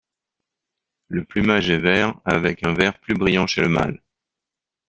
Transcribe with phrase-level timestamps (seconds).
[1.09, 4.01] Le plumage est vert avec un vert plus brillant chez le mâle.